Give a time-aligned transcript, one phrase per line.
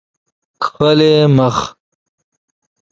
[0.61, 1.57] کښلی مخ